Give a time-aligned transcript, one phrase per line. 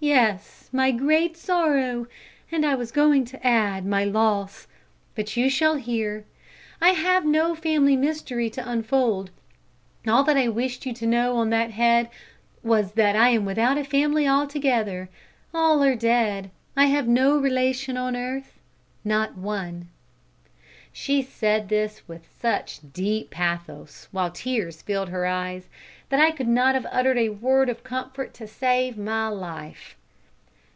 [0.00, 2.06] "Yes, my great sorrow,
[2.52, 4.68] and I was going to add, my loss.
[5.16, 6.24] But you shall hear.
[6.80, 9.32] I have no family mystery to unfold.
[10.06, 12.10] All that I wished you to know on that head
[12.62, 15.08] was that I am without family altogether.
[15.52, 16.52] All are dead.
[16.76, 18.60] I have no relation on earth
[19.04, 19.88] not one."
[20.90, 25.68] She said this with such deep pathos, while tears filled her eyes,
[26.08, 29.94] that I could not have uttered a word of comfort to save my life.